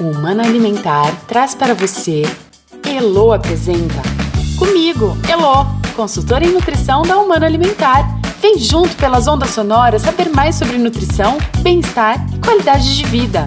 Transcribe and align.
O 0.00 0.04
Humano 0.04 0.40
Alimentar 0.40 1.14
traz 1.26 1.54
para 1.54 1.74
você 1.74 2.22
Elo 2.88 3.34
apresenta 3.34 4.00
Comigo, 4.58 5.14
Elo, 5.28 5.66
consultora 5.94 6.42
em 6.42 6.52
nutrição 6.54 7.02
da 7.02 7.18
Humano 7.18 7.44
Alimentar. 7.44 8.08
Vem 8.40 8.58
junto 8.58 8.96
pelas 8.96 9.28
ondas 9.28 9.50
sonoras 9.50 10.00
saber 10.00 10.30
mais 10.30 10.54
sobre 10.54 10.78
nutrição, 10.78 11.36
bem-estar 11.60 12.16
e 12.34 12.38
qualidade 12.38 12.96
de 12.96 13.04
vida. 13.04 13.46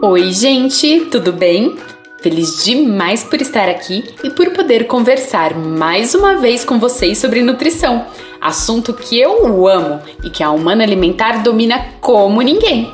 Oi, 0.00 0.32
gente, 0.32 1.06
tudo 1.10 1.32
bem? 1.32 1.76
Feliz 2.22 2.62
demais 2.62 3.24
por 3.24 3.40
estar 3.40 3.66
aqui 3.66 4.04
e 4.22 4.28
por 4.28 4.50
poder 4.50 4.86
conversar 4.86 5.54
mais 5.54 6.14
uma 6.14 6.36
vez 6.36 6.66
com 6.66 6.78
vocês 6.78 7.16
sobre 7.16 7.40
nutrição, 7.40 8.04
assunto 8.38 8.92
que 8.92 9.18
eu 9.18 9.66
amo 9.66 10.02
e 10.22 10.28
que 10.28 10.42
a 10.42 10.50
Humana 10.50 10.84
Alimentar 10.84 11.42
domina 11.42 11.82
como 11.98 12.42
ninguém. 12.42 12.92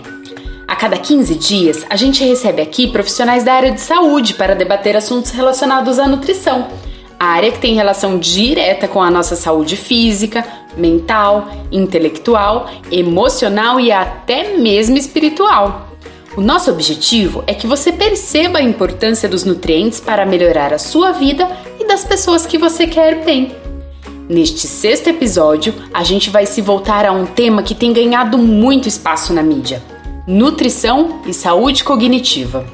A 0.69 0.77
cada 0.77 0.97
15 0.97 1.35
dias, 1.35 1.85
a 1.91 1.97
gente 1.97 2.23
recebe 2.25 2.63
aqui 2.63 2.87
profissionais 2.87 3.43
da 3.43 3.55
área 3.55 3.73
de 3.73 3.81
saúde 3.81 4.35
para 4.35 4.55
debater 4.55 4.97
assuntos 4.97 5.33
relacionados 5.33 5.99
à 5.99 6.07
nutrição, 6.07 6.69
a 7.19 7.27
área 7.27 7.51
que 7.51 7.59
tem 7.59 7.75
relação 7.75 8.21
direta 8.21 8.87
com 8.87 9.03
a 9.03 9.11
nossa 9.11 9.35
saúde 9.35 9.77
física, 9.77 10.47
mental, 10.77 11.49
intelectual, 11.73 12.71
emocional 12.93 13.81
e 13.81 13.91
até 13.91 14.57
mesmo 14.57 14.97
espiritual. 14.97 15.96
O 16.37 16.43
nosso 16.43 16.71
objetivo 16.71 17.43
é 17.47 17.55
que 17.55 17.67
você 17.67 17.91
perceba 17.91 18.59
a 18.59 18.63
importância 18.63 19.27
dos 19.27 19.43
nutrientes 19.43 20.01
para 20.01 20.27
melhorar 20.27 20.71
a 20.71 20.79
sua 20.79 21.11
vida 21.11 21.49
e 21.81 21.87
das 21.87 22.05
pessoas 22.05 22.45
que 22.45 22.59
você 22.59 22.87
quer 22.87 23.25
bem. 23.25 23.53
Neste 24.29 24.67
sexto 24.67 25.09
episódio, 25.09 25.73
a 25.95 26.05
gente 26.05 26.29
vai 26.29 26.45
se 26.45 26.61
voltar 26.61 27.07
a 27.07 27.13
um 27.13 27.25
tema 27.25 27.63
que 27.63 27.75
tem 27.75 27.91
ganhado 27.91 28.37
muito 28.37 28.87
espaço 28.87 29.33
na 29.33 29.43
mídia: 29.43 29.83
nutrição 30.27 31.23
e 31.27 31.33
saúde 31.33 31.83
cognitiva. 31.83 32.67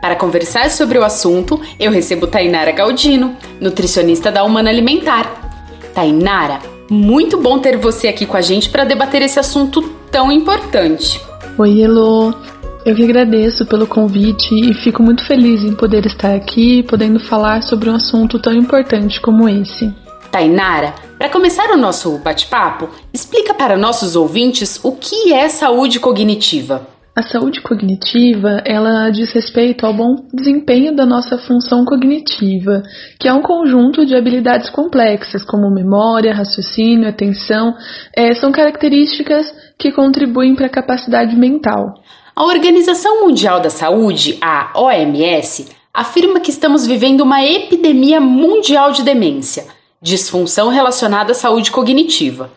Para 0.00 0.14
conversar 0.14 0.70
sobre 0.70 0.96
o 0.96 1.04
assunto, 1.04 1.60
eu 1.80 1.90
recebo 1.90 2.28
Tainara 2.28 2.70
Galdino, 2.70 3.36
nutricionista 3.60 4.30
da 4.30 4.44
Humana 4.44 4.70
Alimentar. 4.70 5.50
Tainara, 5.92 6.60
muito 6.88 7.38
bom 7.38 7.58
ter 7.58 7.76
você 7.76 8.06
aqui 8.06 8.24
com 8.24 8.36
a 8.36 8.40
gente 8.40 8.70
para 8.70 8.84
debater 8.84 9.20
esse 9.20 9.40
assunto 9.40 9.82
tão 10.12 10.30
importante. 10.30 11.20
Oi, 11.58 11.82
Elo. 11.82 12.53
Eu 12.84 12.94
que 12.94 13.02
agradeço 13.02 13.64
pelo 13.64 13.86
convite 13.86 14.54
e 14.54 14.74
fico 14.74 15.02
muito 15.02 15.26
feliz 15.26 15.64
em 15.64 15.74
poder 15.74 16.04
estar 16.04 16.34
aqui 16.34 16.82
podendo 16.82 17.18
falar 17.18 17.62
sobre 17.62 17.88
um 17.88 17.94
assunto 17.94 18.38
tão 18.38 18.52
importante 18.52 19.18
como 19.22 19.48
esse. 19.48 19.90
Tainara, 20.30 20.92
para 21.16 21.30
começar 21.30 21.70
o 21.70 21.78
nosso 21.78 22.18
bate-papo, 22.18 22.90
explica 23.10 23.54
para 23.54 23.78
nossos 23.78 24.14
ouvintes 24.14 24.84
o 24.84 24.92
que 24.92 25.32
é 25.32 25.48
saúde 25.48 25.98
cognitiva. 25.98 26.86
A 27.16 27.22
saúde 27.22 27.62
cognitiva, 27.62 28.60
ela 28.66 29.08
diz 29.08 29.32
respeito 29.32 29.86
ao 29.86 29.94
bom 29.94 30.16
desempenho 30.34 30.94
da 30.94 31.06
nossa 31.06 31.38
função 31.38 31.86
cognitiva, 31.86 32.82
que 33.18 33.26
é 33.26 33.32
um 33.32 33.40
conjunto 33.40 34.04
de 34.04 34.14
habilidades 34.14 34.68
complexas, 34.68 35.42
como 35.42 35.72
memória, 35.72 36.34
raciocínio, 36.34 37.08
atenção, 37.08 37.74
é, 38.14 38.34
são 38.34 38.52
características 38.52 39.46
que 39.78 39.90
contribuem 39.90 40.54
para 40.54 40.66
a 40.66 40.70
capacidade 40.70 41.34
mental. 41.34 41.94
A 42.36 42.42
Organização 42.42 43.20
Mundial 43.20 43.60
da 43.60 43.70
Saúde, 43.70 44.38
a 44.40 44.72
OMS, 44.74 45.68
afirma 45.92 46.40
que 46.40 46.50
estamos 46.50 46.84
vivendo 46.84 47.20
uma 47.20 47.44
epidemia 47.44 48.20
mundial 48.20 48.90
de 48.90 49.04
demência, 49.04 49.68
disfunção 50.02 50.68
relacionada 50.68 51.30
à 51.30 51.34
saúde 51.34 51.70
cognitiva. 51.70 52.50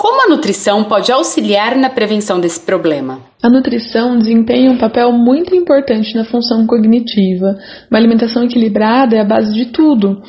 Como 0.00 0.22
a 0.22 0.28
nutrição 0.34 0.84
pode 0.84 1.12
auxiliar 1.12 1.76
na 1.76 1.90
prevenção 1.90 2.40
desse 2.40 2.58
problema? 2.58 3.20
A 3.42 3.50
nutrição 3.50 4.16
desempenha 4.16 4.70
um 4.70 4.78
papel 4.78 5.12
muito 5.12 5.54
importante 5.54 6.16
na 6.16 6.24
função 6.24 6.66
cognitiva. 6.66 7.58
Uma 7.90 7.98
alimentação 7.98 8.42
equilibrada 8.44 9.16
é 9.16 9.20
a 9.20 9.24
base 9.26 9.52
de 9.52 9.66
tudo. 9.66 10.22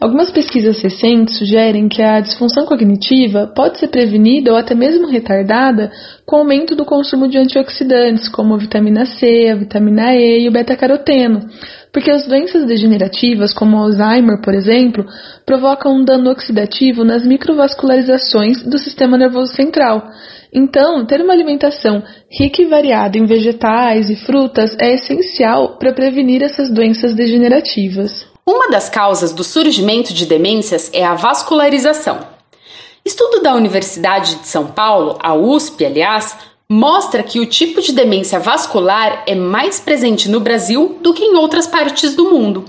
Algumas 0.00 0.30
pesquisas 0.30 0.80
recentes 0.80 1.38
sugerem 1.38 1.88
que 1.88 2.00
a 2.00 2.20
disfunção 2.20 2.66
cognitiva 2.66 3.52
pode 3.52 3.80
ser 3.80 3.88
prevenida 3.88 4.52
ou 4.52 4.56
até 4.56 4.76
mesmo 4.76 5.08
retardada 5.08 5.90
com 6.24 6.36
o 6.36 6.38
aumento 6.38 6.76
do 6.76 6.84
consumo 6.84 7.26
de 7.26 7.36
antioxidantes, 7.36 8.28
como 8.28 8.54
a 8.54 8.58
vitamina 8.58 9.06
C, 9.06 9.48
a 9.50 9.56
vitamina 9.56 10.14
E 10.14 10.44
e 10.44 10.48
o 10.48 10.52
beta-caroteno, 10.52 11.40
porque 11.96 12.10
as 12.10 12.26
doenças 12.26 12.66
degenerativas, 12.66 13.54
como 13.54 13.78
Alzheimer, 13.78 14.38
por 14.42 14.52
exemplo, 14.52 15.06
provocam 15.46 15.96
um 15.96 16.04
dano 16.04 16.30
oxidativo 16.30 17.04
nas 17.04 17.24
microvascularizações 17.24 18.62
do 18.62 18.76
sistema 18.76 19.16
nervoso 19.16 19.54
central. 19.54 20.06
Então, 20.52 21.06
ter 21.06 21.22
uma 21.22 21.32
alimentação 21.32 22.02
rica 22.30 22.60
e 22.60 22.66
variada 22.66 23.16
em 23.16 23.24
vegetais 23.24 24.10
e 24.10 24.16
frutas 24.16 24.76
é 24.78 24.92
essencial 24.92 25.78
para 25.78 25.94
prevenir 25.94 26.42
essas 26.42 26.68
doenças 26.68 27.14
degenerativas. 27.14 28.26
Uma 28.46 28.68
das 28.68 28.90
causas 28.90 29.32
do 29.32 29.42
surgimento 29.42 30.12
de 30.12 30.26
demências 30.26 30.90
é 30.92 31.02
a 31.02 31.14
vascularização. 31.14 32.18
Estudo 33.06 33.40
da 33.40 33.54
Universidade 33.54 34.34
de 34.34 34.48
São 34.48 34.66
Paulo, 34.66 35.18
a 35.22 35.34
USP, 35.34 35.86
aliás, 35.86 36.36
mostra 36.70 37.22
que 37.22 37.38
o 37.38 37.46
tipo 37.46 37.80
de 37.80 37.92
demência 37.92 38.40
vascular 38.40 39.22
é 39.26 39.34
mais 39.34 39.78
presente 39.78 40.28
no 40.28 40.40
Brasil 40.40 40.98
do 41.00 41.14
que 41.14 41.24
em 41.24 41.36
outras 41.36 41.66
partes 41.66 42.14
do 42.14 42.30
mundo. 42.30 42.64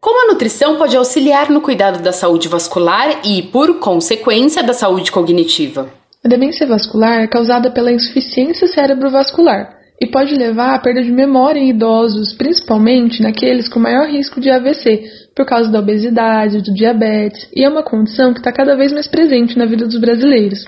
Como 0.00 0.24
a 0.24 0.32
nutrição 0.32 0.76
pode 0.76 0.96
auxiliar 0.96 1.50
no 1.50 1.60
cuidado 1.60 2.02
da 2.02 2.12
saúde 2.12 2.48
vascular 2.48 3.20
e, 3.24 3.42
por 3.42 3.78
consequência, 3.78 4.62
da 4.62 4.72
saúde 4.72 5.12
cognitiva? 5.12 5.90
A 6.24 6.28
demência 6.28 6.66
vascular 6.66 7.20
é 7.20 7.26
causada 7.28 7.70
pela 7.70 7.92
insuficiência 7.92 8.66
cerebrovascular 8.66 9.78
e 10.00 10.06
pode 10.06 10.34
levar 10.34 10.74
à 10.74 10.78
perda 10.78 11.02
de 11.02 11.12
memória 11.12 11.60
em 11.60 11.68
idosos, 11.68 12.32
principalmente 12.32 13.22
naqueles 13.22 13.68
com 13.68 13.78
maior 13.78 14.08
risco 14.08 14.40
de 14.40 14.50
AVC, 14.50 15.04
por 15.36 15.44
causa 15.44 15.70
da 15.70 15.78
obesidade, 15.78 16.62
do 16.62 16.74
diabetes, 16.74 17.48
e 17.54 17.62
é 17.62 17.68
uma 17.68 17.82
condição 17.82 18.32
que 18.32 18.40
está 18.40 18.50
cada 18.50 18.76
vez 18.76 18.92
mais 18.92 19.06
presente 19.06 19.58
na 19.58 19.66
vida 19.66 19.86
dos 19.86 19.98
brasileiros. 19.98 20.64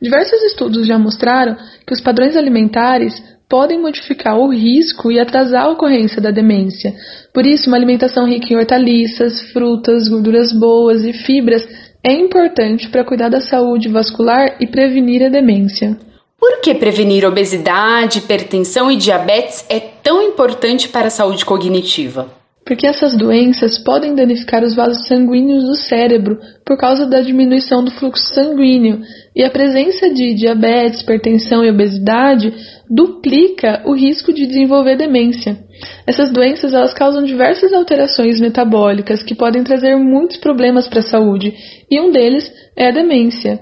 Diversos 0.00 0.42
estudos 0.42 0.86
já 0.86 0.98
mostraram 0.98 1.56
que 1.86 1.92
os 1.92 2.00
padrões 2.00 2.36
alimentares 2.36 3.22
podem 3.48 3.80
modificar 3.80 4.38
o 4.38 4.50
risco 4.50 5.12
e 5.12 5.20
atrasar 5.20 5.64
a 5.64 5.70
ocorrência 5.70 6.20
da 6.20 6.30
demência. 6.30 6.94
Por 7.32 7.46
isso, 7.46 7.68
uma 7.68 7.76
alimentação 7.76 8.26
rica 8.26 8.52
em 8.52 8.56
hortaliças, 8.56 9.40
frutas, 9.52 10.08
gorduras 10.08 10.52
boas 10.52 11.04
e 11.04 11.12
fibras 11.12 11.66
é 12.02 12.12
importante 12.12 12.88
para 12.88 13.04
cuidar 13.04 13.28
da 13.28 13.40
saúde 13.40 13.88
vascular 13.88 14.56
e 14.60 14.66
prevenir 14.66 15.22
a 15.22 15.28
demência. 15.28 15.96
Por 16.38 16.60
que 16.60 16.74
prevenir 16.74 17.24
obesidade, 17.24 18.18
hipertensão 18.18 18.90
e 18.90 18.96
diabetes 18.96 19.64
é 19.68 19.80
tão 19.80 20.22
importante 20.22 20.88
para 20.88 21.06
a 21.06 21.10
saúde 21.10 21.44
cognitiva? 21.44 22.43
Porque 22.64 22.86
essas 22.86 23.14
doenças 23.14 23.76
podem 23.78 24.14
danificar 24.14 24.62
os 24.62 24.74
vasos 24.74 25.06
sanguíneos 25.06 25.64
do 25.64 25.74
cérebro 25.74 26.38
por 26.64 26.78
causa 26.78 27.04
da 27.04 27.20
diminuição 27.20 27.84
do 27.84 27.90
fluxo 27.90 28.32
sanguíneo, 28.34 29.02
e 29.36 29.44
a 29.44 29.50
presença 29.50 30.08
de 30.08 30.32
diabetes, 30.34 31.02
hipertensão 31.02 31.62
e 31.62 31.70
obesidade 31.70 32.54
duplica 32.88 33.82
o 33.84 33.92
risco 33.92 34.32
de 34.32 34.46
desenvolver 34.46 34.96
demência. 34.96 35.58
Essas 36.06 36.32
doenças 36.32 36.72
elas 36.72 36.94
causam 36.94 37.22
diversas 37.22 37.72
alterações 37.72 38.40
metabólicas 38.40 39.22
que 39.22 39.34
podem 39.34 39.62
trazer 39.62 39.96
muitos 39.96 40.38
problemas 40.38 40.88
para 40.88 41.00
a 41.00 41.02
saúde, 41.02 41.52
e 41.90 42.00
um 42.00 42.10
deles 42.10 42.50
é 42.76 42.88
a 42.88 42.92
demência. 42.92 43.60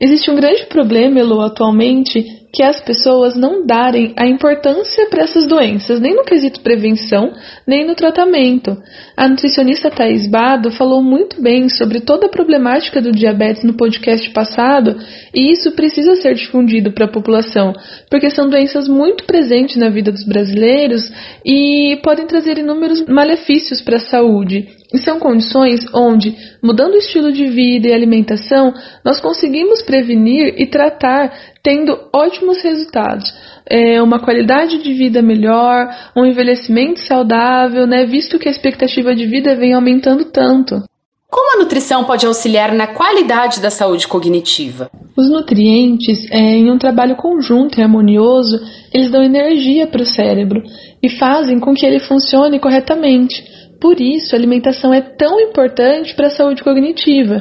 Existe 0.00 0.30
um 0.30 0.36
grande 0.36 0.66
problema, 0.66 1.18
Elo, 1.18 1.40
atualmente, 1.40 2.43
que 2.54 2.62
as 2.62 2.80
pessoas 2.80 3.34
não 3.34 3.66
darem 3.66 4.14
a 4.16 4.26
importância 4.26 5.08
para 5.10 5.24
essas 5.24 5.44
doenças, 5.44 5.98
nem 5.98 6.14
no 6.14 6.22
quesito 6.22 6.60
prevenção, 6.60 7.32
nem 7.66 7.84
no 7.84 7.96
tratamento. 7.96 8.80
A 9.16 9.28
nutricionista 9.28 9.90
Thais 9.90 10.30
Bado 10.30 10.70
falou 10.70 11.02
muito 11.02 11.42
bem 11.42 11.68
sobre 11.68 12.00
toda 12.00 12.26
a 12.26 12.30
problemática 12.30 13.02
do 13.02 13.10
diabetes 13.10 13.64
no 13.64 13.74
podcast 13.74 14.30
passado, 14.30 14.96
e 15.34 15.50
isso 15.50 15.72
precisa 15.72 16.14
ser 16.14 16.34
difundido 16.34 16.92
para 16.92 17.06
a 17.06 17.12
população, 17.12 17.72
porque 18.08 18.30
são 18.30 18.48
doenças 18.48 18.86
muito 18.86 19.24
presentes 19.24 19.76
na 19.76 19.88
vida 19.88 20.12
dos 20.12 20.24
brasileiros 20.24 21.10
e 21.44 21.98
podem 22.04 22.26
trazer 22.26 22.56
inúmeros 22.58 23.04
malefícios 23.06 23.82
para 23.82 23.96
a 23.96 24.00
saúde. 24.00 24.83
E 24.94 24.98
são 24.98 25.18
condições 25.18 25.84
onde, 25.92 26.36
mudando 26.62 26.94
o 26.94 26.98
estilo 26.98 27.32
de 27.32 27.46
vida 27.48 27.88
e 27.88 27.92
alimentação, 27.92 28.72
nós 29.04 29.20
conseguimos 29.20 29.82
prevenir 29.82 30.54
e 30.56 30.68
tratar 30.68 31.32
tendo 31.64 31.98
ótimos 32.14 32.62
resultados. 32.62 33.34
É 33.68 34.00
uma 34.00 34.20
qualidade 34.20 34.80
de 34.80 34.94
vida 34.94 35.20
melhor, 35.20 35.92
um 36.16 36.24
envelhecimento 36.24 37.00
saudável, 37.00 37.88
né, 37.88 38.06
visto 38.06 38.38
que 38.38 38.46
a 38.46 38.52
expectativa 38.52 39.16
de 39.16 39.26
vida 39.26 39.56
vem 39.56 39.74
aumentando 39.74 40.26
tanto. 40.26 40.84
Como 41.28 41.56
a 41.56 41.64
nutrição 41.64 42.04
pode 42.04 42.24
auxiliar 42.24 42.72
na 42.72 42.86
qualidade 42.86 43.60
da 43.60 43.70
saúde 43.70 44.06
cognitiva? 44.06 44.88
Os 45.16 45.28
nutrientes, 45.28 46.30
é, 46.30 46.38
em 46.38 46.70
um 46.70 46.78
trabalho 46.78 47.16
conjunto 47.16 47.80
e 47.80 47.82
harmonioso, 47.82 48.60
eles 48.92 49.10
dão 49.10 49.24
energia 49.24 49.88
para 49.88 50.02
o 50.02 50.06
cérebro 50.06 50.62
e 51.02 51.08
fazem 51.08 51.58
com 51.58 51.74
que 51.74 51.84
ele 51.84 51.98
funcione 51.98 52.60
corretamente. 52.60 53.44
Por 53.84 54.00
isso, 54.00 54.34
a 54.34 54.38
alimentação 54.38 54.94
é 54.94 55.02
tão 55.02 55.38
importante 55.38 56.14
para 56.14 56.28
a 56.28 56.30
saúde 56.30 56.62
cognitiva. 56.64 57.40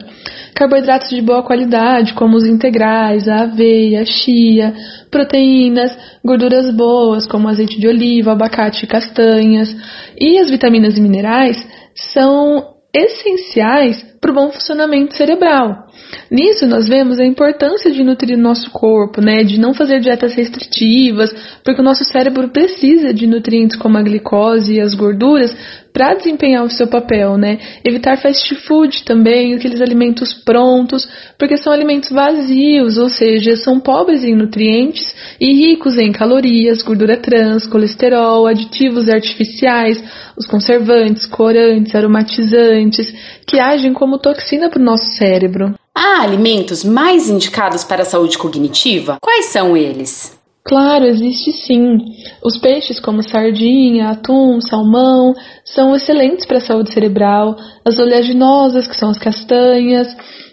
Carboidratos 0.53 1.09
de 1.09 1.21
boa 1.21 1.41
qualidade, 1.41 2.13
como 2.15 2.35
os 2.35 2.45
integrais, 2.45 3.29
a 3.29 3.43
aveia, 3.43 4.01
a 4.01 4.05
chia, 4.05 4.73
proteínas, 5.09 5.97
gorduras 6.21 6.69
boas, 6.75 7.25
como 7.25 7.47
azeite 7.47 7.79
de 7.79 7.87
oliva, 7.87 8.33
abacate 8.33 8.83
e 8.83 8.87
castanhas, 8.89 9.73
e 10.19 10.37
as 10.37 10.49
vitaminas 10.49 10.97
e 10.97 11.01
minerais 11.01 11.65
são 11.95 12.73
essenciais 12.93 14.05
para 14.19 14.31
o 14.31 14.35
bom 14.35 14.51
funcionamento 14.51 15.15
cerebral. 15.15 15.87
Nisso 16.29 16.67
nós 16.67 16.87
vemos 16.87 17.19
a 17.19 17.25
importância 17.25 17.89
de 17.89 18.03
nutrir 18.03 18.37
nosso 18.37 18.69
corpo, 18.69 19.19
né, 19.19 19.43
de 19.43 19.59
não 19.59 19.73
fazer 19.73 19.99
dietas 19.99 20.35
restritivas, 20.35 21.33
porque 21.63 21.81
o 21.81 21.83
nosso 21.83 22.03
cérebro 22.03 22.49
precisa 22.49 23.13
de 23.13 23.25
nutrientes 23.25 23.77
como 23.77 23.97
a 23.97 24.03
glicose 24.03 24.75
e 24.75 24.81
as 24.81 24.93
gorduras 24.93 25.55
para 25.93 26.15
desempenhar 26.15 26.63
o 26.63 26.69
seu 26.69 26.87
papel, 26.87 27.37
né? 27.37 27.59
Evitar 27.85 28.17
fast 28.17 28.55
food 28.65 29.03
também, 29.03 29.53
aqueles 29.53 29.79
alimentos 29.79 30.33
prontos, 30.33 31.07
porque 31.37 31.55
são 31.55 31.71
alimentos 31.71 32.09
vazios, 32.09 32.97
ou 32.97 33.07
seja, 33.07 33.55
são 33.55 33.79
pobres 33.79 34.23
em 34.23 34.35
nutrientes 34.35 35.13
e 35.39 35.53
ricos 35.53 35.97
em 35.97 36.11
calorias, 36.11 36.81
gordura 36.81 37.15
trans, 37.15 37.67
colesterol, 37.67 38.47
aditivos 38.47 39.07
artificiais, 39.07 40.03
os 40.35 40.47
conservantes, 40.47 41.27
corantes, 41.27 41.93
aromatizantes, 41.93 43.13
que 43.47 43.59
agem 43.59 43.93
como 43.93 44.17
toxina 44.17 44.69
para 44.69 44.81
o 44.81 44.85
nosso 44.85 45.15
cérebro. 45.15 45.75
Há 45.95 46.23
alimentos 46.23 46.83
mais 46.83 47.29
indicados 47.29 47.83
para 47.83 48.01
a 48.01 48.05
saúde 48.05 48.35
cognitiva? 48.35 49.17
Quais 49.21 49.45
são 49.45 49.77
eles? 49.77 50.42
Claro, 50.65 51.05
existe 51.05 51.51
sim. 51.51 51.97
Os 52.41 52.57
peixes 52.57 52.99
como 52.99 53.21
sardinha, 53.21 54.09
atum, 54.09 54.61
salmão 54.61 55.33
são 55.65 55.93
excelentes 55.93 56.45
para 56.45 56.57
a 56.57 56.61
saúde 56.61 56.93
cerebral. 56.93 57.57
As 57.83 57.99
oleaginosas, 57.99 58.87
que 58.87 58.95
são 58.95 59.09
as 59.09 59.19
castanhas, 59.19 60.07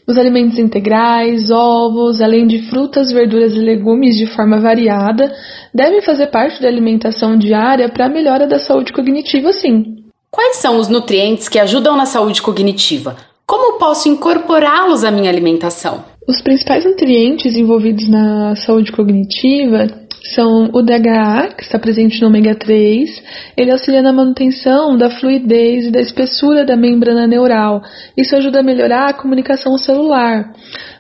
os 0.07 0.19
alimentos 0.19 0.59
integrais, 0.59 1.51
ovos, 1.51 2.21
além 2.21 2.47
de 2.47 2.69
frutas, 2.69 3.13
verduras 3.13 3.55
e 3.55 3.61
legumes 3.61 4.17
de 4.17 4.27
forma 4.27 4.59
variada, 4.59 5.33
devem 5.73 6.03
fazer 6.03 6.27
parte 6.27 6.61
da 6.61 6.67
alimentação 6.67 7.39
diária 7.39 7.89
para 7.89 8.07
a 8.07 8.09
melhora 8.09 8.49
da 8.49 8.59
saúde 8.59 8.93
cognitiva, 8.93 9.53
sim. 9.53 9.97
Quais 10.29 10.57
são 10.57 10.79
os 10.79 10.89
nutrientes 10.89 11.49
que 11.49 11.59
ajudam 11.59 11.97
na 11.97 12.07
saúde 12.07 12.43
cognitiva? 12.43 13.17
Como 13.47 13.79
posso 13.79 14.09
incorporá-los 14.09 15.05
à 15.05 15.11
minha 15.11 15.31
alimentação? 15.31 16.10
Os 16.29 16.41
principais 16.43 16.85
nutrientes 16.85 17.57
envolvidos 17.57 18.09
na 18.09 18.55
saúde 18.55 18.93
cognitiva 18.93 19.87
são 20.35 20.71
o 20.73 20.83
DHA, 20.83 21.55
que 21.57 21.63
está 21.63 21.79
presente 21.79 22.21
no 22.21 22.29
ômega 22.29 22.55
3, 22.55 23.23
ele 23.57 23.71
auxilia 23.71 24.03
na 24.03 24.13
manutenção 24.13 24.97
da 24.97 25.09
fluidez 25.09 25.87
e 25.87 25.91
da 25.91 26.01
espessura 26.01 26.65
da 26.65 26.77
membrana 26.77 27.27
neural. 27.27 27.83
Isso 28.17 28.37
ajuda 28.37 28.61
a 28.61 28.63
melhorar 28.63 29.09
a 29.09 29.15
comunicação 29.15 29.77
celular. 29.79 30.53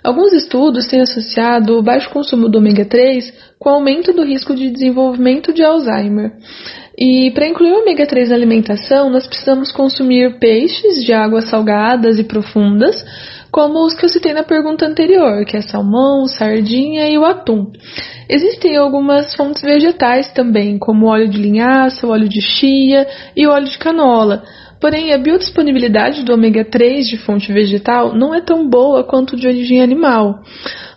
Alguns 0.02 0.32
estudos 0.32 0.86
têm 0.86 1.02
associado 1.02 1.78
o 1.78 1.82
baixo 1.82 2.08
consumo 2.10 2.48
do 2.48 2.58
ômega 2.58 2.86
3 2.86 3.50
com 3.58 3.68
aumento 3.68 4.12
do 4.14 4.24
risco 4.24 4.54
de 4.54 4.70
desenvolvimento 4.70 5.52
de 5.52 5.62
Alzheimer. 5.62 6.32
E 6.98 7.30
para 7.32 7.46
incluir 7.46 7.72
o 7.72 7.82
ômega 7.82 8.06
3 8.06 8.30
na 8.30 8.34
alimentação, 8.34 9.10
nós 9.10 9.26
precisamos 9.26 9.70
consumir 9.70 10.38
peixes 10.38 11.04
de 11.04 11.12
águas 11.12 11.48
salgadas 11.48 12.18
e 12.18 12.24
profundas, 12.24 13.04
como 13.50 13.84
os 13.84 13.94
que 13.94 14.04
eu 14.04 14.08
citei 14.08 14.32
na 14.32 14.42
pergunta 14.42 14.86
anterior, 14.86 15.44
que 15.44 15.56
é 15.56 15.60
salmão, 15.60 16.26
sardinha 16.26 17.08
e 17.08 17.18
o 17.18 17.24
atum. 17.24 17.72
Existem 18.28 18.76
algumas 18.76 19.34
fontes 19.34 19.62
vegetais 19.62 20.32
também, 20.32 20.78
como 20.78 21.06
óleo 21.06 21.28
de 21.28 21.38
linhaça, 21.38 22.06
óleo 22.06 22.28
de 22.28 22.40
chia 22.40 23.06
e 23.36 23.46
óleo 23.46 23.66
de 23.66 23.78
canola. 23.78 24.44
Porém, 24.80 25.12
a 25.12 25.18
biodisponibilidade 25.18 26.24
do 26.24 26.32
ômega 26.32 26.64
3 26.64 27.06
de 27.06 27.18
fonte 27.18 27.52
vegetal 27.52 28.14
não 28.14 28.34
é 28.34 28.40
tão 28.40 28.66
boa 28.66 29.04
quanto 29.04 29.36
de 29.36 29.46
origem 29.46 29.82
animal. 29.82 30.42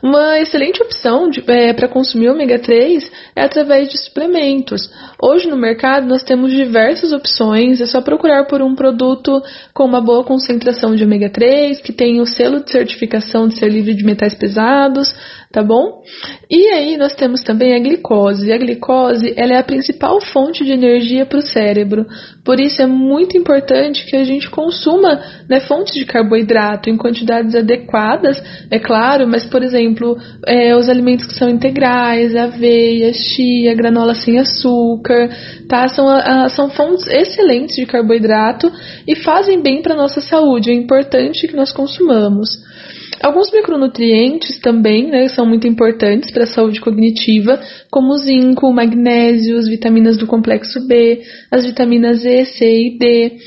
Uma 0.04 0.38
excelente 0.38 0.84
opção 0.84 1.30
é, 1.48 1.72
para 1.72 1.88
consumir 1.88 2.28
ômega 2.28 2.60
3 2.60 3.10
é 3.34 3.42
através 3.42 3.88
de 3.88 3.98
suplementos. 3.98 4.92
Hoje 5.18 5.48
no 5.48 5.56
mercado 5.56 6.06
nós 6.06 6.24
temos 6.24 6.52
diversas 6.52 7.14
opções, 7.14 7.80
é 7.80 7.86
só 7.86 8.02
procurar 8.02 8.46
por 8.46 8.62
um 8.62 8.76
produto 8.76 9.42
com 9.74 9.86
uma 9.86 10.02
boa 10.02 10.26
concentração 10.26 10.94
de 10.94 11.06
ômega 11.06 11.30
3, 11.30 11.80
que 11.80 11.94
tem 11.94 12.20
o 12.20 12.26
selo 12.26 12.62
de 12.62 12.70
certificação 12.70 13.48
de 13.48 13.58
ser 13.58 13.70
livre 13.70 13.96
de 13.96 14.04
metais 14.04 14.34
pesados, 14.34 15.16
tá 15.54 15.62
bom? 15.62 16.02
E 16.50 16.70
aí 16.70 16.98
nós 16.98 17.14
temos 17.14 17.44
também 17.44 17.76
a 17.76 17.80
glicose. 17.80 18.52
A 18.52 18.58
glicose 18.58 19.36
ela 19.38 19.54
é 19.54 19.58
a 19.60 19.64
principal 19.64 20.20
fonte 20.20 20.66
de 20.66 20.72
energia 20.72 21.28
para 21.28 21.38
o 21.38 21.44
cérebro. 21.44 22.08
Por 22.44 22.60
isso 22.60 22.82
é 22.82 22.88
muito 22.88 23.38
importante 23.38 24.04
que 24.08 24.16
a 24.16 24.24
gente 24.24 24.50
consuma 24.50 25.22
né, 25.48 25.60
fontes 25.60 25.94
de 25.94 26.06
carboidrato 26.06 26.90
em 26.90 26.98
quantidades 26.98 27.54
adequadas, 27.54 28.42
é 28.72 28.80
claro, 28.80 29.28
mas 29.28 29.46
por 29.46 29.62
exemplo 29.62 30.18
é, 30.48 30.76
os 30.76 30.90
alimentos 30.90 31.28
que 31.28 31.36
são 31.36 31.48
integrais, 31.48 32.36
aveia, 32.36 33.14
chia, 33.14 33.76
granola 33.76 34.16
sem 34.16 34.40
açúcar, 34.40 35.30
tá? 35.70 35.88
São, 35.88 36.10
a, 36.10 36.50
são 36.50 36.72
fontes 36.72 37.06
excelentes 37.06 37.76
de 37.76 37.86
carboidrato 37.86 38.72
e 39.08 39.16
fazem 39.18 39.62
bem 39.62 39.84
para 39.84 39.94
nossa 39.94 40.20
saúde. 40.20 40.72
É 40.72 40.74
importante 40.74 41.48
que 41.48 41.56
nós 41.56 41.72
consumamos. 41.72 42.50
Alguns 43.24 43.54
micronutrientes 43.54 44.60
também 44.60 45.10
né, 45.10 45.30
são 45.30 45.46
muito 45.46 45.66
importantes 45.66 46.30
para 46.30 46.44
a 46.44 46.48
saúde 46.48 46.82
cognitiva, 46.82 47.58
como 47.90 48.12
o 48.12 48.18
zinco, 48.18 48.68
o 48.68 48.74
magnésio, 48.74 49.58
as 49.58 49.66
vitaminas 49.66 50.18
do 50.18 50.28
complexo 50.28 50.86
B, 50.86 51.22
as 51.50 51.66
vitaminas 51.66 52.26
E, 52.26 52.44
C 52.44 52.88
e 52.88 52.98
D. 52.98 53.38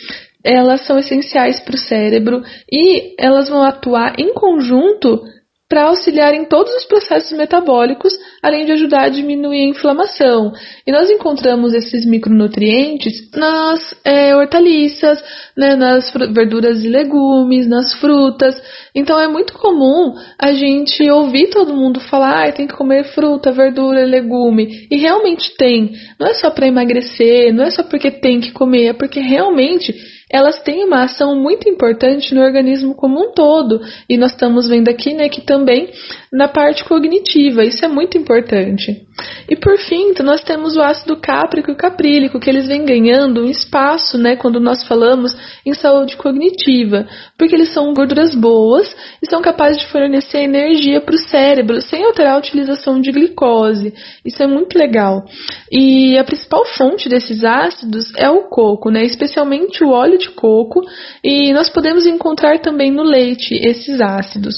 Elas 0.43 0.87
são 0.87 0.99
essenciais 0.99 1.61
para 1.61 1.75
o 1.75 1.79
cérebro 1.79 2.43
e 2.73 3.15
elas 3.19 3.51
vão 3.51 3.63
atuar 3.63 4.19
em 4.19 4.33
conjunto 4.33 5.21
para 5.69 5.89
auxiliar 5.89 6.33
em 6.33 6.45
todos 6.45 6.73
os 6.77 6.85
processos 6.85 7.37
metabólicos, 7.37 8.17
além 8.41 8.65
de 8.65 8.73
ajudar 8.73 9.03
a 9.03 9.09
diminuir 9.09 9.63
a 9.63 9.69
inflamação. 9.69 10.53
E 10.87 10.93
nós 10.93 11.11
encontramos 11.11 11.75
esses 11.75 12.07
micronutrientes 12.07 13.29
nas 13.35 13.95
é, 14.05 14.37
hortaliças, 14.37 15.23
né, 15.57 15.75
nas 15.75 16.13
verduras 16.13 16.85
e 16.85 16.89
legumes, 16.89 17.67
nas 17.67 17.95
frutas. 17.95 18.63
Então 18.95 19.19
é 19.19 19.27
muito 19.27 19.55
comum 19.55 20.15
a 20.39 20.53
gente 20.53 21.11
ouvir 21.11 21.49
todo 21.51 21.75
mundo 21.75 21.99
falar, 21.99 22.47
ah, 22.47 22.53
tem 22.53 22.69
que 22.69 22.77
comer 22.77 23.03
fruta, 23.13 23.51
verdura, 23.51 24.05
legume. 24.05 24.87
E 24.89 24.97
realmente 24.97 25.57
tem. 25.57 25.97
Não 26.19 26.29
é 26.29 26.35
só 26.35 26.49
para 26.49 26.69
emagrecer, 26.69 27.53
não 27.53 27.65
é 27.65 27.71
só 27.71 27.83
porque 27.83 28.13
tem 28.13 28.41
que 28.41 28.53
comer, 28.53 28.87
é 28.87 28.93
porque 28.93 29.19
realmente 29.19 29.93
elas 30.31 30.61
têm 30.63 30.85
uma 30.85 31.05
ação 31.05 31.37
muito 31.37 31.69
importante 31.69 32.35
no 32.35 32.43
organismo 32.43 32.95
como 32.95 33.21
um 33.21 33.33
todo. 33.33 33.81
E 34.09 34.17
nós 34.17 34.33
estamos 34.33 34.69
vendo 34.69 34.89
aqui 34.89 35.15
né, 35.15 35.29
que 35.29 35.41
também 35.41 35.91
na 36.33 36.49
parte 36.49 36.85
cognitiva, 36.85 37.65
isso 37.65 37.85
é 37.85 37.89
muito 37.89 38.19
importante. 38.19 39.06
E 39.49 39.57
por 39.57 39.79
fim, 39.79 40.11
então, 40.11 40.27
nós 40.27 40.43
temos 40.43 40.77
o 40.77 40.83
ácido 40.83 41.17
cáprico 41.17 41.71
e 41.71 41.77
caprílico, 41.77 42.41
que 42.41 42.51
eles 42.51 42.67
vêm 42.67 42.85
ganhando 42.85 43.43
um 43.43 43.49
espaço 43.49 44.19
né, 44.19 44.37
quando 44.37 44.61
nós 44.61 44.87
falamos 44.87 45.37
em 45.65 45.73
saúde 45.73 46.17
cognitiva, 46.17 47.07
porque 47.39 47.55
eles 47.55 47.73
são 47.73 47.95
gorduras 47.95 48.35
boas 48.35 48.95
e 49.23 49.31
são 49.31 49.41
capazes 49.41 49.79
de 49.79 49.87
fornecer 49.87 50.41
energia 50.41 51.01
para 51.01 51.15
o 51.15 51.19
cérebro 51.19 51.81
sem 51.81 52.05
alterar 52.05 52.35
a 52.35 52.39
utilização 52.39 53.01
de 53.01 53.11
glicose. 53.11 53.95
Isso 54.25 54.43
é 54.43 54.47
muito 54.47 54.77
legal. 54.77 55.25
E 55.71 56.19
a 56.19 56.25
principal 56.25 56.65
fonte 56.77 57.09
desses 57.09 57.45
ácidos 57.45 58.13
é 58.17 58.29
o 58.29 58.49
coco, 58.49 58.91
né, 58.91 59.05
especialmente 59.05 59.83
o 59.83 59.91
óleo 59.91 60.19
de 60.19 60.31
coco, 60.31 60.83
e 61.25 61.53
nós 61.53 61.71
podemos 61.71 62.05
encontrar 62.07 62.59
também 62.59 62.91
no 62.91 63.03
leite 63.03 63.55
esses 63.55 64.01
ácidos. 64.01 64.55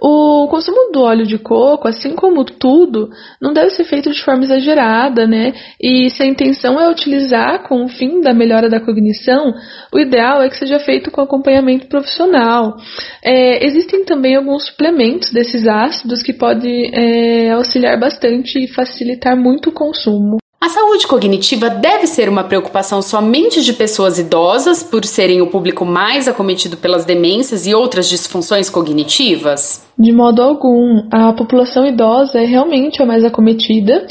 O 0.00 0.46
consumo 0.48 0.92
do 0.92 1.00
óleo 1.00 1.26
de 1.26 1.38
coco, 1.38 1.88
assim 1.88 2.14
como 2.14 2.44
tudo, 2.44 3.08
não 3.40 3.52
deve 3.52 3.70
ser 3.70 3.85
feito 3.86 4.10
de 4.10 4.22
forma 4.22 4.44
exagerada, 4.44 5.26
né? 5.26 5.52
E 5.80 6.10
se 6.10 6.22
a 6.22 6.26
intenção 6.26 6.80
é 6.80 6.88
utilizar 6.90 7.62
com 7.66 7.84
o 7.84 7.88
fim 7.88 8.20
da 8.20 8.34
melhora 8.34 8.68
da 8.68 8.80
cognição, 8.80 9.52
o 9.92 9.98
ideal 9.98 10.42
é 10.42 10.48
que 10.48 10.56
seja 10.56 10.78
feito 10.78 11.10
com 11.10 11.20
acompanhamento 11.20 11.86
profissional. 11.86 12.76
É, 13.22 13.64
existem 13.64 14.04
também 14.04 14.36
alguns 14.36 14.66
suplementos 14.66 15.32
desses 15.32 15.66
ácidos 15.66 16.22
que 16.22 16.32
podem 16.32 16.90
é, 16.92 17.50
auxiliar 17.50 17.98
bastante 17.98 18.62
e 18.62 18.68
facilitar 18.68 19.36
muito 19.36 19.70
o 19.70 19.72
consumo. 19.72 20.38
A 20.58 20.70
saúde 20.70 21.06
cognitiva 21.06 21.68
deve 21.68 22.06
ser 22.06 22.28
uma 22.28 22.42
preocupação 22.42 23.02
somente 23.02 23.62
de 23.62 23.74
pessoas 23.74 24.18
idosas, 24.18 24.82
por 24.82 25.04
serem 25.04 25.42
o 25.42 25.48
público 25.48 25.84
mais 25.84 26.26
acometido 26.26 26.78
pelas 26.78 27.04
demências 27.04 27.66
e 27.66 27.74
outras 27.74 28.08
disfunções 28.08 28.70
cognitivas? 28.70 29.86
De 29.98 30.12
modo 30.12 30.42
algum. 30.42 31.06
A 31.12 31.32
população 31.34 31.86
idosa 31.86 32.40
é 32.40 32.44
realmente 32.44 33.02
a 33.02 33.06
mais 33.06 33.22
acometida, 33.22 34.06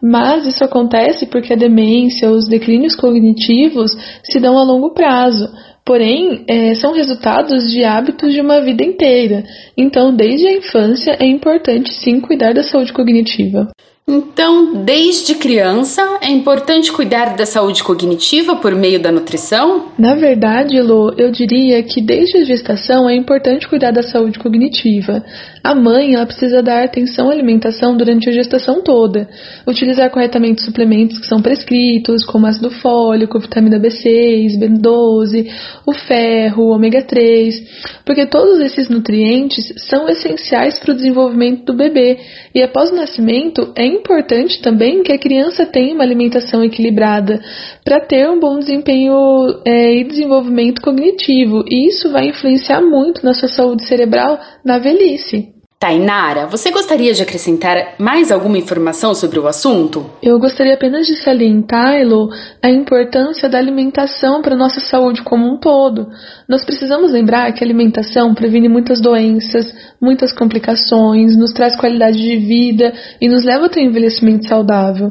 mas 0.00 0.46
isso 0.46 0.62
acontece 0.62 1.26
porque 1.26 1.52
a 1.52 1.56
demência, 1.56 2.30
os 2.30 2.48
declínios 2.48 2.94
cognitivos 2.94 3.90
se 4.22 4.38
dão 4.38 4.56
a 4.56 4.62
longo 4.62 4.94
prazo. 4.94 5.48
Porém, 5.84 6.44
é, 6.48 6.74
são 6.74 6.92
resultados 6.92 7.70
de 7.72 7.82
hábitos 7.82 8.32
de 8.32 8.40
uma 8.40 8.60
vida 8.60 8.84
inteira. 8.84 9.42
Então, 9.76 10.14
desde 10.14 10.46
a 10.46 10.52
infância, 10.52 11.16
é 11.18 11.26
importante 11.26 11.92
sim 11.92 12.20
cuidar 12.20 12.54
da 12.54 12.62
saúde 12.62 12.92
cognitiva. 12.92 13.68
Então, 14.08 14.82
desde 14.84 15.34
criança, 15.34 16.02
é 16.22 16.30
importante 16.30 16.90
cuidar 16.90 17.36
da 17.36 17.44
saúde 17.44 17.84
cognitiva 17.84 18.56
por 18.56 18.74
meio 18.74 18.98
da 18.98 19.12
nutrição? 19.12 19.88
Na 19.98 20.14
verdade, 20.14 20.80
Lô, 20.80 21.12
eu 21.18 21.30
diria 21.30 21.82
que 21.82 22.00
desde 22.00 22.38
a 22.38 22.44
gestação 22.44 23.06
é 23.06 23.14
importante 23.14 23.68
cuidar 23.68 23.90
da 23.90 24.02
saúde 24.02 24.38
cognitiva. 24.38 25.22
A 25.68 25.74
mãe 25.74 26.14
ela 26.14 26.24
precisa 26.24 26.62
dar 26.62 26.82
atenção 26.82 27.28
à 27.28 27.32
alimentação 27.34 27.94
durante 27.94 28.26
a 28.26 28.32
gestação 28.32 28.80
toda, 28.80 29.28
utilizar 29.66 30.10
corretamente 30.10 30.62
suplementos 30.64 31.18
que 31.18 31.26
são 31.26 31.42
prescritos, 31.42 32.24
como 32.24 32.46
ácido 32.46 32.70
fólico, 32.70 33.38
vitamina 33.38 33.78
B6, 33.78 34.58
B12, 34.58 35.52
o 35.86 35.92
ferro, 35.92 36.62
o 36.62 36.70
ômega 36.70 37.02
3, 37.02 38.00
porque 38.02 38.24
todos 38.24 38.60
esses 38.60 38.88
nutrientes 38.88 39.74
são 39.90 40.08
essenciais 40.08 40.78
para 40.78 40.92
o 40.92 40.94
desenvolvimento 40.94 41.66
do 41.66 41.76
bebê. 41.76 42.16
E 42.54 42.62
após 42.62 42.90
o 42.90 42.96
nascimento 42.96 43.70
é 43.76 43.84
importante 43.84 44.62
também 44.62 45.02
que 45.02 45.12
a 45.12 45.18
criança 45.18 45.66
tenha 45.66 45.92
uma 45.92 46.02
alimentação 46.02 46.64
equilibrada 46.64 47.42
para 47.84 48.00
ter 48.00 48.26
um 48.26 48.40
bom 48.40 48.58
desempenho 48.58 49.60
é, 49.66 49.96
e 49.96 50.04
desenvolvimento 50.04 50.80
cognitivo, 50.80 51.62
e 51.68 51.88
isso 51.88 52.10
vai 52.10 52.28
influenciar 52.28 52.80
muito 52.80 53.22
na 53.22 53.34
sua 53.34 53.50
saúde 53.50 53.86
cerebral 53.86 54.40
na 54.64 54.78
velhice. 54.78 55.57
Tainara, 55.80 56.48
você 56.48 56.72
gostaria 56.72 57.14
de 57.14 57.22
acrescentar 57.22 57.94
mais 58.00 58.32
alguma 58.32 58.58
informação 58.58 59.14
sobre 59.14 59.38
o 59.38 59.46
assunto? 59.46 60.10
Eu 60.20 60.36
gostaria 60.40 60.74
apenas 60.74 61.06
de 61.06 61.14
salientar, 61.22 61.94
Elo, 61.94 62.30
a 62.60 62.68
importância 62.68 63.48
da 63.48 63.58
alimentação 63.58 64.42
para 64.42 64.56
a 64.56 64.58
nossa 64.58 64.80
saúde 64.80 65.22
como 65.22 65.46
um 65.46 65.56
todo. 65.56 66.08
Nós 66.48 66.64
precisamos 66.64 67.12
lembrar 67.12 67.52
que 67.52 67.62
a 67.62 67.66
alimentação 67.66 68.34
previne 68.34 68.68
muitas 68.68 69.00
doenças, 69.00 69.72
muitas 70.02 70.32
complicações, 70.32 71.36
nos 71.36 71.52
traz 71.52 71.76
qualidade 71.76 72.18
de 72.18 72.36
vida 72.38 72.92
e 73.20 73.28
nos 73.28 73.44
leva 73.44 73.66
a 73.66 73.68
ter 73.68 73.78
um 73.78 73.90
envelhecimento 73.90 74.48
saudável. 74.48 75.08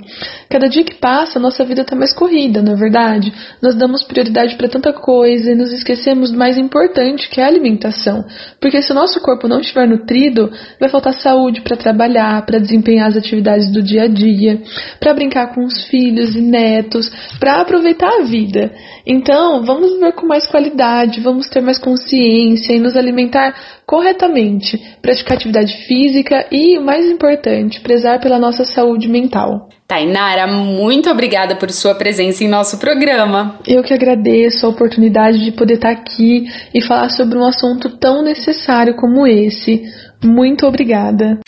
Cada 0.50 0.68
dia 0.68 0.84
que 0.84 0.96
passa, 0.96 1.40
nossa 1.40 1.64
vida 1.64 1.84
está 1.84 1.96
mais 1.96 2.14
corrida, 2.14 2.62
não 2.62 2.74
é 2.74 2.76
verdade? 2.76 3.34
Nós 3.62 3.74
damos 3.74 4.04
prioridade 4.04 4.58
para 4.58 4.68
tanta 4.68 4.92
coisa 4.92 5.50
e 5.50 5.56
nos 5.56 5.72
esquecemos 5.72 6.30
do 6.30 6.38
mais 6.38 6.58
importante, 6.58 7.30
que 7.30 7.40
é 7.40 7.46
a 7.46 7.48
alimentação. 7.48 8.26
Porque 8.60 8.82
se 8.82 8.92
o 8.92 8.96
nosso 8.96 9.22
corpo 9.22 9.48
não 9.48 9.62
estiver 9.62 9.88
nutrido, 9.88 10.57
vai 10.80 10.90
faltar 10.90 11.14
saúde 11.14 11.62
para 11.62 11.78
trabalhar, 11.78 12.46
para 12.46 12.60
desempenhar 12.60 13.08
as 13.08 13.18
atividades 13.18 13.72
do 13.72 13.82
dia 13.82 14.04
a 14.04 14.08
dia, 14.08 14.62
para 15.00 15.14
brincar 15.14 15.54
com 15.54 15.66
os 15.66 15.86
filhos 15.86 16.36
e 16.36 16.42
netos, 16.42 17.12
para 17.40 17.62
aproveitar 17.62 18.22
a 18.22 18.24
vida. 18.24 18.72
Então, 19.06 19.64
vamos 19.64 19.94
viver 19.94 20.14
com 20.14 20.26
mais 20.26 20.46
qualidade, 20.48 21.22
vamos 21.22 21.48
ter 21.48 21.62
mais 21.62 21.78
consciência 21.78 22.74
e 22.74 22.80
nos 22.80 22.96
alimentar 22.96 23.56
corretamente, 23.88 24.78
praticar 25.02 25.38
atividade 25.38 25.74
física 25.88 26.46
e, 26.52 26.78
o 26.78 26.84
mais 26.84 27.10
importante, 27.10 27.80
prezar 27.80 28.20
pela 28.20 28.38
nossa 28.38 28.66
saúde 28.66 29.08
mental. 29.08 29.70
Tainara, 29.88 30.46
muito 30.46 31.10
obrigada 31.10 31.56
por 31.56 31.72
sua 31.72 31.96
presença 31.96 32.44
em 32.44 32.50
nosso 32.50 32.78
programa. 32.78 33.58
Eu 33.66 33.82
que 33.82 33.94
agradeço 33.94 34.66
a 34.66 34.70
oportunidade 34.70 35.46
de 35.46 35.54
poder 35.54 35.76
estar 35.76 35.92
aqui 35.92 36.46
e 36.74 36.82
falar 36.82 37.08
sobre 37.08 37.38
um 37.38 37.46
assunto 37.46 37.98
tão 37.98 38.22
necessário 38.22 38.94
como 38.98 39.26
esse. 39.26 39.82
Muito 40.22 40.68
obrigada. 40.68 41.40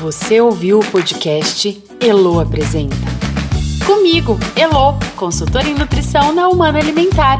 Você 0.01 0.41
ouviu 0.41 0.79
o 0.79 0.85
podcast 0.85 1.81
Elo 1.99 2.39
Apresenta. 2.39 2.95
Comigo, 4.03 4.37
Elo, 4.57 4.99
consultora 5.15 5.65
em 5.65 5.75
nutrição 5.75 6.35
na 6.35 6.49
Humana 6.49 6.77
Alimentar. 6.77 7.39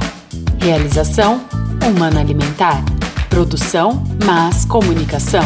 Realização 0.62 1.42
Humana 1.86 2.22
Alimentar. 2.22 2.82
Produção 3.30 4.02
Mas 4.26 4.64
Comunicação. 4.64 5.44